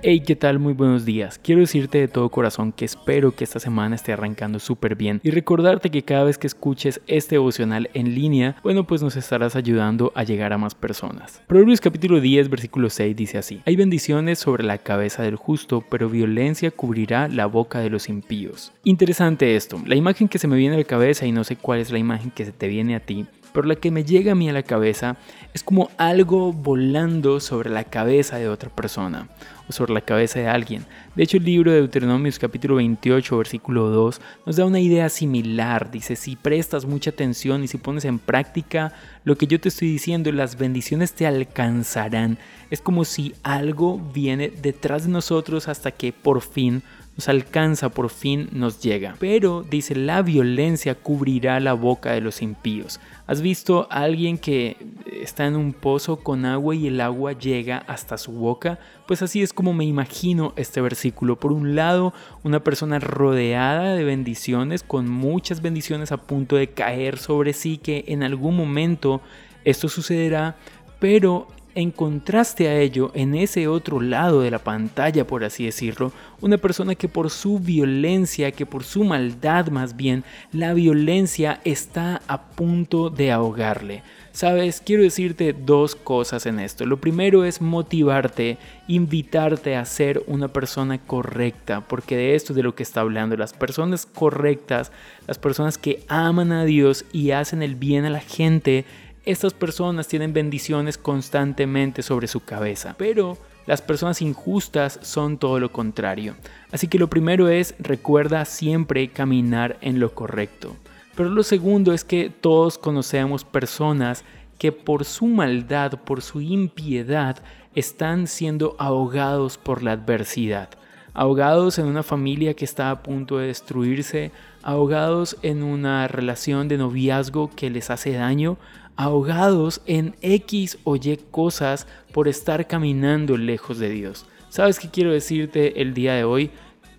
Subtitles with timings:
[0.00, 0.60] Hey, ¿qué tal?
[0.60, 1.40] Muy buenos días.
[1.42, 5.32] Quiero decirte de todo corazón que espero que esta semana esté arrancando súper bien y
[5.32, 10.12] recordarte que cada vez que escuches este devocional en línea, bueno, pues nos estarás ayudando
[10.14, 11.42] a llegar a más personas.
[11.48, 16.08] Proverbios capítulo 10, versículo 6 dice así: Hay bendiciones sobre la cabeza del justo, pero
[16.08, 18.72] violencia cubrirá la boca de los impíos.
[18.84, 19.82] Interesante esto.
[19.84, 21.98] La imagen que se me viene a la cabeza y no sé cuál es la
[21.98, 24.52] imagen que se te viene a ti, pero la que me llega a mí a
[24.52, 25.16] la cabeza
[25.54, 29.28] es como algo volando sobre la cabeza de otra persona
[29.68, 30.84] o sobre la cabeza de alguien.
[31.14, 35.90] De hecho, el libro de Deuteronomios capítulo 28, versículo 2, nos da una idea similar.
[35.90, 38.92] Dice, si prestas mucha atención y si pones en práctica
[39.24, 42.38] lo que yo te estoy diciendo, las bendiciones te alcanzarán.
[42.70, 46.82] Es como si algo viene detrás de nosotros hasta que por fin
[47.18, 49.16] nos alcanza, por fin nos llega.
[49.18, 53.00] Pero dice, la violencia cubrirá la boca de los impíos.
[53.26, 54.76] ¿Has visto a alguien que
[55.20, 58.78] está en un pozo con agua y el agua llega hasta su boca?
[59.08, 61.34] Pues así es como me imagino este versículo.
[61.40, 67.18] Por un lado, una persona rodeada de bendiciones, con muchas bendiciones a punto de caer
[67.18, 69.22] sobre sí, que en algún momento
[69.64, 70.56] esto sucederá,
[71.00, 76.12] pero en contraste a ello, en ese otro lado de la pantalla, por así decirlo,
[76.40, 82.20] una persona que por su violencia, que por su maldad más bien, la violencia está
[82.26, 84.02] a punto de ahogarle.
[84.32, 86.86] Sabes, quiero decirte dos cosas en esto.
[86.86, 92.62] Lo primero es motivarte, invitarte a ser una persona correcta, porque de esto es de
[92.62, 93.36] lo que está hablando.
[93.36, 94.92] Las personas correctas,
[95.26, 98.84] las personas que aman a Dios y hacen el bien a la gente,
[99.30, 105.70] estas personas tienen bendiciones constantemente sobre su cabeza, pero las personas injustas son todo lo
[105.70, 106.34] contrario.
[106.72, 110.76] Así que lo primero es recuerda siempre caminar en lo correcto.
[111.14, 114.24] Pero lo segundo es que todos conocemos personas
[114.56, 117.36] que por su maldad, por su impiedad,
[117.74, 120.70] están siendo ahogados por la adversidad
[121.18, 124.30] ahogados en una familia que está a punto de destruirse,
[124.62, 128.56] ahogados en una relación de noviazgo que les hace daño,
[128.98, 134.26] ahogados en X o Y cosas por estar caminando lejos de Dios.
[134.48, 136.50] ¿Sabes qué quiero decirte el día de hoy?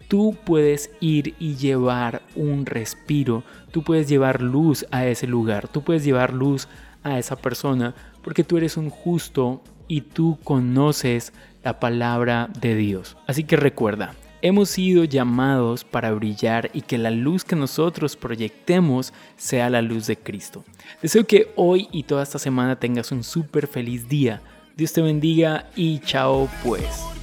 [0.08, 5.84] Tú puedes ir y llevar un respiro, tú puedes llevar luz a ese lugar, tú
[5.84, 6.70] puedes llevar luz
[7.04, 7.94] a esa persona,
[8.24, 11.34] porque tú eres un justo y tú conoces
[11.66, 13.18] la palabra de Dios.
[13.28, 19.14] Así que recuerda, hemos sido llamados para brillar y que la luz que nosotros proyectemos
[19.38, 20.64] sea la luz de Cristo.
[21.02, 24.42] Deseo que hoy y toda esta semana tengas un súper feliz día.
[24.76, 27.19] Dios te bendiga y chao pues.